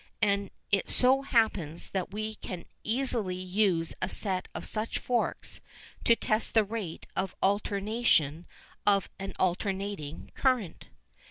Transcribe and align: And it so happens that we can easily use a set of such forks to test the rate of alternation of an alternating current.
And 0.19 0.49
it 0.71 0.89
so 0.89 1.21
happens 1.21 1.91
that 1.91 2.09
we 2.09 2.33
can 2.33 2.65
easily 2.83 3.35
use 3.35 3.93
a 4.01 4.09
set 4.09 4.47
of 4.55 4.65
such 4.65 4.97
forks 4.97 5.61
to 6.05 6.15
test 6.15 6.55
the 6.55 6.63
rate 6.63 7.05
of 7.15 7.35
alternation 7.43 8.47
of 8.87 9.11
an 9.19 9.35
alternating 9.37 10.31
current. 10.33 10.87